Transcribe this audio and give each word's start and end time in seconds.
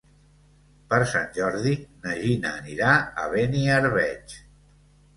Per 0.93 0.99
Sant 1.11 1.29
Jordi 1.35 1.75
na 2.07 2.17
Gina 2.23 2.57
anirà 2.65 2.97
a 3.27 3.31
Beniarbeig. 3.37 4.39